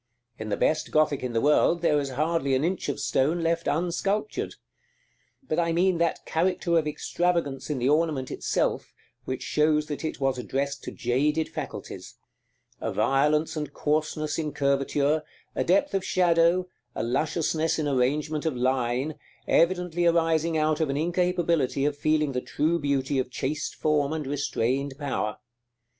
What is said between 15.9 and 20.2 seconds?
of shadow, a lusciousness in arrangement of line, evidently